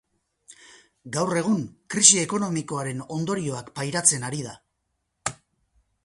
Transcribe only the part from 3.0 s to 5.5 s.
ondorioak pairatzen ari da.